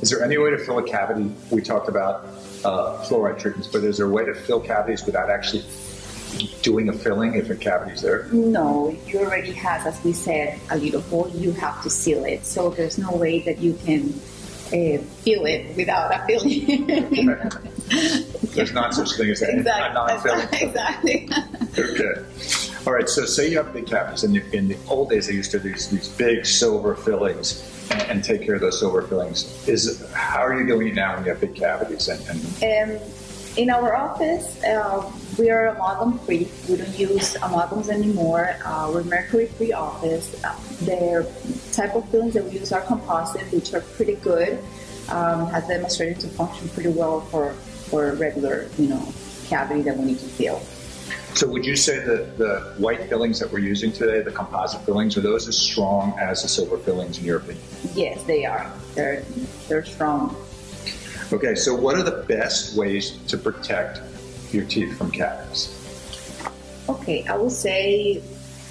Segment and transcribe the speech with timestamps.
[0.00, 1.32] Is there any way to fill a cavity?
[1.50, 2.24] We talked about
[2.64, 5.64] uh, fluoride treatments, but is there a way to fill cavities without actually
[6.62, 8.26] doing a filling if a cavity's there?
[8.32, 11.28] No, you already has, as we said, a little hole.
[11.34, 12.44] You have to seal it.
[12.44, 14.08] So there's no way that you can
[14.68, 16.86] uh, fill it without a filling.
[18.54, 19.94] There's not such thing as a exactly.
[19.94, 20.48] non-filling.
[20.68, 21.28] Exactly.
[21.78, 22.67] Okay.
[22.88, 23.06] All right.
[23.06, 25.70] So say you have big cavities, and in the old days they used to do
[25.70, 29.68] these, these big silver fillings and, and take care of those silver fillings.
[29.68, 32.08] Is how are you doing now when you have big cavities?
[32.08, 32.18] And,
[32.62, 33.08] and Um,
[33.58, 35.04] in our office, uh,
[35.38, 36.48] we are amalgam free.
[36.66, 38.56] We don't use amalgams anymore.
[38.64, 40.42] Uh, we're mercury free office.
[40.42, 41.30] Uh, the
[41.72, 44.64] type of fillings that we use are composite, which are pretty good.
[45.10, 47.52] Um, has demonstrated to function pretty well for
[47.90, 49.12] for regular, you know,
[49.44, 50.62] cavity that we need to fill.
[51.34, 55.16] So would you say that the white fillings that we're using today, the composite fillings,
[55.16, 57.62] are those as strong as the silver fillings in your opinion?
[57.94, 58.70] Yes, they are.
[58.94, 59.22] They're
[59.68, 60.36] they're strong.
[61.32, 61.54] Okay.
[61.54, 64.00] So what are the best ways to protect
[64.52, 65.74] your teeth from cavities?
[66.88, 68.20] Okay, I would say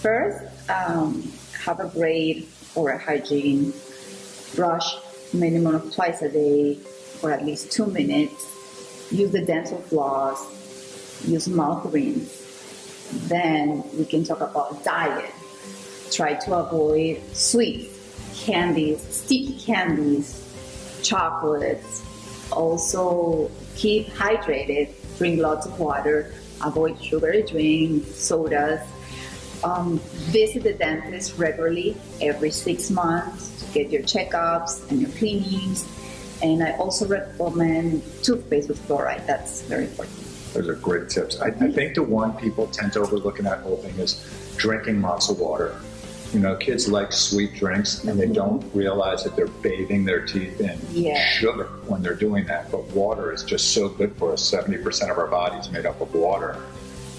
[0.02, 1.32] first um,
[1.64, 3.74] have a braid or a hygiene
[4.56, 4.96] brush
[5.34, 8.46] minimum of twice a day for at least two minutes.
[9.12, 11.26] Use the dental floss.
[11.28, 12.47] Use mouth rinse.
[13.12, 15.34] Then we can talk about diet.
[16.12, 17.94] Try to avoid sweets,
[18.46, 20.44] candies, sticky candies,
[21.04, 22.04] chocolates.
[22.52, 24.90] Also keep hydrated.
[25.18, 26.34] Drink lots of water.
[26.64, 28.82] Avoid sugary drinks, sodas.
[29.64, 30.00] Um,
[30.32, 35.88] visit the dentist regularly every six months to get your checkups and your cleanings.
[36.44, 39.26] And I also recommend toothpaste with fluoride.
[39.26, 40.27] That's very important.
[40.54, 41.40] Those are great tips.
[41.40, 44.24] I, I think the one people tend to overlook in that whole thing is
[44.58, 45.80] drinking lots of water.
[46.34, 48.34] You know, kids like sweet drinks and they mm-hmm.
[48.34, 51.24] don't realize that they're bathing their teeth in Yeah.
[51.30, 52.70] sugar when they're doing that.
[52.72, 54.52] But water is just so good for us.
[54.52, 56.58] 70% of our body is made up of water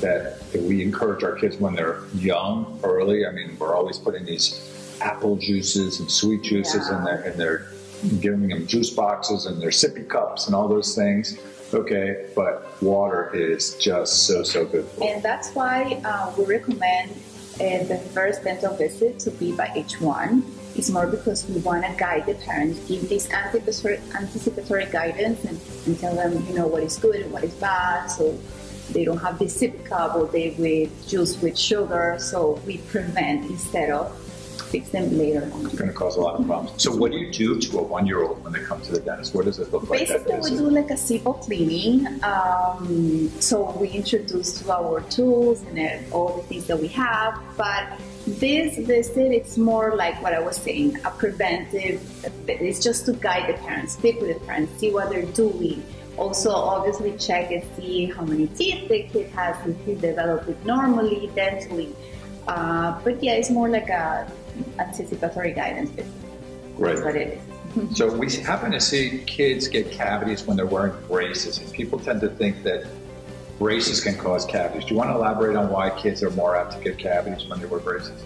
[0.01, 3.27] that, that we encourage our kids when they're young, early.
[3.27, 7.05] I mean, we're always putting these apple juices and sweet juices in Yeah.
[7.05, 7.67] there and they're
[8.21, 11.39] giving them juice boxes and their sippy cups and all those things.
[11.73, 14.89] Okay, but water is just so, so good.
[15.03, 17.11] And that's why uh, we recommend
[17.61, 20.43] uh, the first dental visit to be by H1.
[20.77, 25.61] It's more because we want to guide the parents, give this anticipatory, anticipatory guidance and,
[25.87, 28.07] and tell them, you know, what is good and what is bad.
[28.07, 28.39] So
[28.93, 32.17] they don't have this sippy cup all day with juice with sugar.
[32.19, 34.13] So we prevent instead of
[34.69, 35.67] fix them later on.
[35.67, 36.83] It's going to cause a lot of problems.
[36.83, 39.35] So, what do you do to a one-year-old when they come to the dentist?
[39.35, 40.01] What does it look like?
[40.01, 42.07] Basically, we do like a simple cleaning.
[42.23, 47.41] Um, so we introduce to our tools and uh, all the things that we have.
[47.57, 52.01] But this visit, it's more like what I was saying, a preventive.
[52.49, 55.83] It's just to guide the parents, speak with the parents, see what they're doing.
[56.17, 60.65] Also, obviously, check and see how many teeth the kid has, if he developed it
[60.65, 61.95] normally, dentally.
[62.49, 64.31] Uh, but yeah, it's more like a
[64.79, 66.13] anticipatory guidance visit.
[66.79, 67.43] That's what it is.
[67.95, 72.23] So, we happen to see kids get cavities when they're wearing braces, and people tend
[72.23, 72.87] to think that
[73.59, 74.85] braces can cause cavities.
[74.85, 77.61] Do you want to elaborate on why kids are more apt to get cavities when
[77.61, 78.25] they wear braces?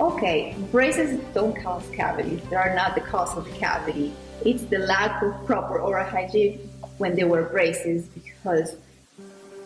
[0.00, 2.40] Okay, braces don't cause cavities.
[2.50, 4.12] They are not the cause of the cavity.
[4.44, 6.58] It's the lack of proper oral hygiene
[6.98, 8.76] when they wear braces because,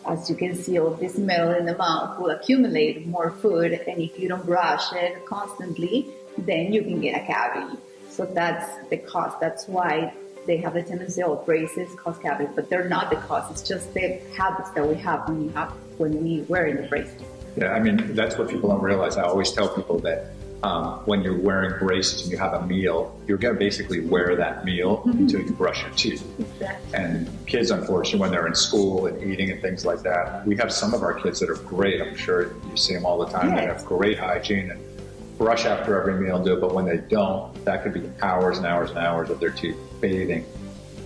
[0.09, 4.01] as you can see, all this metal in the mouth will accumulate more food, and
[4.01, 6.07] if you don't brush it constantly,
[6.39, 7.79] then you can get a cavity.
[8.09, 9.33] So that's the cause.
[9.41, 10.13] That's why
[10.47, 13.51] they have the tendency of braces cause cavities, but they're not the cause.
[13.51, 17.23] It's just the habits that we have when we have when we wear the braces.
[17.57, 19.17] Yeah, I mean, that's what people don't realize.
[19.17, 23.19] I always tell people that um, when you're wearing braces and you have a meal,
[23.27, 26.27] you're going to basically wear that meal until you brush your teeth.
[26.39, 26.99] Exactly.
[26.99, 30.73] And kids, unfortunately, when they're in school and eating and things like that, we have
[30.73, 32.01] some of our kids that are great.
[32.01, 33.55] I'm sure you see them all the time.
[33.55, 34.81] They have great hygiene and
[35.39, 36.61] brush after every meal and do it.
[36.61, 39.77] But when they don't, that could be hours and hours and hours of their teeth
[40.01, 40.45] bathing,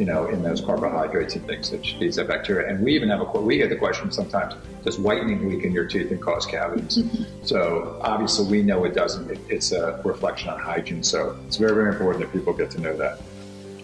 [0.01, 2.69] you know, in those carbohydrates and things that feeds that bacteria.
[2.69, 6.11] And we even have a we get the question sometimes: Does whitening weaken your teeth
[6.11, 7.05] and cause cavities?
[7.45, 9.31] so obviously, we know it doesn't.
[9.31, 11.03] It, it's a reflection on hygiene.
[11.03, 13.21] So it's very very important that people get to know that.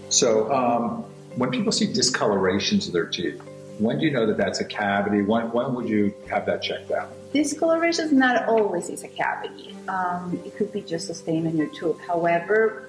[0.09, 1.05] So um,
[1.37, 3.41] when people see discolorations of their teeth,
[3.79, 5.21] when do you know that that's a cavity?
[5.21, 7.11] When, when would you have that checked out?
[7.35, 9.77] Discoloration is not always is a cavity.
[9.89, 12.01] Um, it could be just a stain on your tooth.
[12.01, 12.89] However,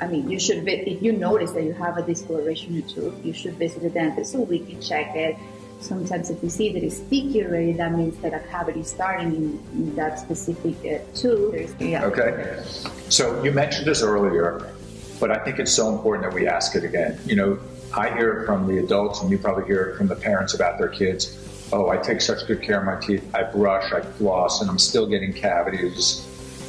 [0.00, 3.24] I mean, you should, if you notice that you have a discoloration in your tooth,
[3.24, 5.36] you should visit the dentist so we can check it.
[5.80, 9.34] Sometimes if we see that it's sticky already, that means that a cavity is starting
[9.34, 11.80] in, in that specific uh, tooth.
[11.80, 12.04] Yeah.
[12.04, 12.62] Okay.
[13.08, 14.72] So you mentioned this earlier.
[15.20, 17.18] but I think it's so important that we ask it again.
[17.26, 17.58] You know,
[17.96, 20.78] I hear it from the adults, and you probably hear it from the parents about
[20.78, 21.36] their kids.
[21.72, 23.28] Oh, I take such good care of my teeth.
[23.34, 26.26] I brush, I floss, and I'm still getting cavities.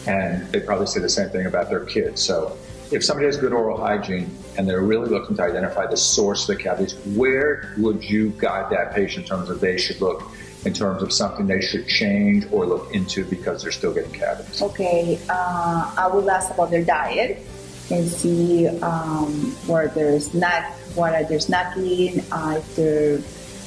[0.08, 2.24] And they probably say the same thing about their kids.
[2.24, 2.58] So
[2.92, 6.58] if somebody has good oral hygiene and they're really looking to identify the source of
[6.58, 10.24] the cavities, where would you guide that patient in terms of they should look
[10.66, 14.62] in terms of something they should change or look into because they're still getting cavities?
[14.62, 17.46] Okay, uh, I will ask about their diet
[17.92, 19.32] and see um,
[19.68, 20.64] where there's not
[20.96, 23.24] what are their snacking, uh, if they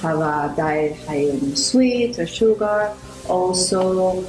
[0.07, 2.95] have a diet high in sweets or sugar.
[3.29, 4.25] Also,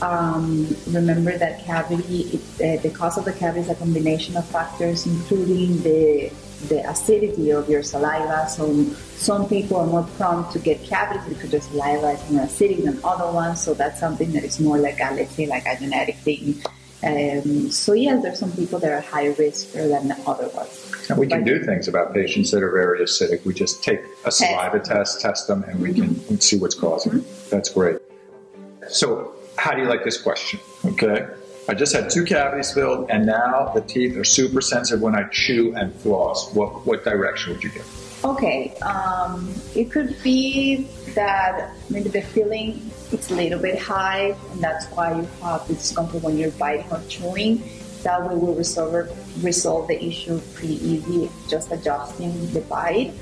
[0.00, 4.46] um, remember that cavity, it, uh, the cause of the cavity is a combination of
[4.46, 6.30] factors, including the
[6.68, 8.48] the acidity of your saliva.
[8.48, 8.84] So
[9.16, 13.00] some people are more prone to get cavities because their saliva is more acidic than
[13.04, 13.60] other ones.
[13.60, 16.60] So that's something that is more like a, let's say, like a genetic thing.
[17.00, 21.06] Um, so yes, there's some people that are high risk than other ones.
[21.08, 23.44] And we can do things about patients that are very acidic.
[23.44, 27.50] We just take a saliva test, test them, and we can see what's causing it.
[27.50, 27.98] That's great.
[28.88, 30.60] So how do you like this question?
[30.84, 31.26] Okay.
[31.68, 35.24] I just had two cavities filled, and now the teeth are super sensitive when I
[35.24, 36.54] chew and floss.
[36.54, 37.86] What what direction would you give?
[38.24, 44.60] Okay, um, it could be that maybe the filling it's a little bit high, and
[44.62, 47.62] that's why you have the discomfort when you're biting or chewing.
[48.02, 48.94] That way, we'll resolve
[49.44, 53.12] resolve the issue pretty easy, just adjusting the bite.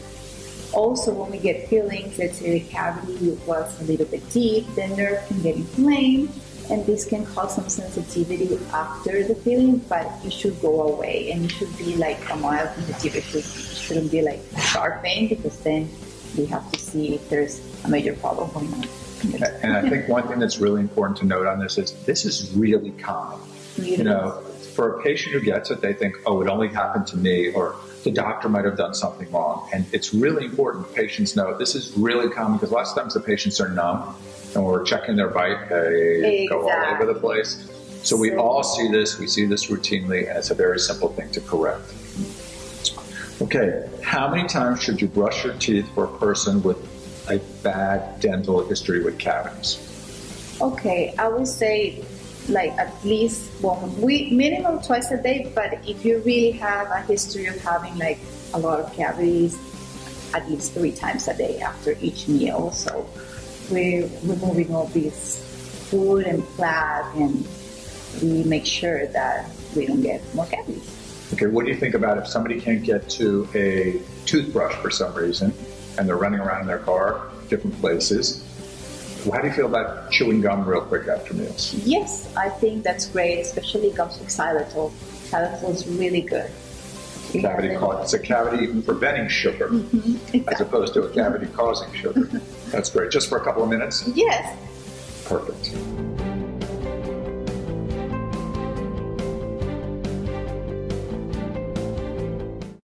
[0.72, 4.86] Also, when we get fillings, let's say the cavity was a little bit deep, the
[4.88, 6.30] nerve can get inflamed,
[6.70, 11.44] and this can cause some sensitivity after the filling, but it should go away, and
[11.44, 13.38] it should be like a mild sensitivity.
[13.38, 15.88] It shouldn't be like sharp pain because then
[16.36, 18.88] we have to see if there's a major problem going on.
[19.62, 22.52] And I think one thing that's really important to note on this is this is
[22.54, 23.40] really common.
[23.78, 24.42] You know,
[24.76, 27.74] for a patient who gets it, they think, oh, it only happened to me, or
[28.04, 29.68] the doctor might have done something wrong.
[29.72, 33.20] And it's really important patients know this is really common because lots of times the
[33.20, 34.14] patients are numb
[34.54, 36.46] and we're checking their bite, they exactly.
[36.48, 37.68] go all over the place.
[38.02, 41.30] So we all see this, we see this routinely, and it's a very simple thing
[41.32, 41.92] to correct.
[43.42, 46.78] Okay, how many times should you brush your teeth for a person with
[47.28, 49.78] a bad dental history with cavities?
[50.60, 52.04] Okay, I would say
[52.48, 55.50] like at least one week, minimum twice a day.
[55.54, 58.18] But if you really have a history of having like
[58.54, 59.58] a lot of cavities,
[60.34, 62.70] at least three times a day after each meal.
[62.72, 63.08] So
[63.70, 65.42] we're removing all these
[65.90, 67.46] food and plaque and
[68.22, 70.92] we make sure that we don't get more cavities.
[71.32, 75.12] Okay, what do you think about if somebody can't get to a toothbrush for some
[75.14, 75.52] reason,
[75.98, 78.45] and they're running around in their car, different places?
[79.32, 81.74] How do you feel about chewing gum real quick after meals?
[81.84, 84.92] Yes, I think that's great, especially gums with xylitol.
[85.30, 86.50] Xylitol is really good.
[87.32, 90.46] Cavity causing it's a cavity preventing sugar mm-hmm, exactly.
[90.48, 92.22] as opposed to a cavity causing sugar.
[92.70, 93.10] that's great.
[93.10, 94.08] Just for a couple of minutes?
[94.14, 94.56] Yes.
[95.26, 96.15] Perfect.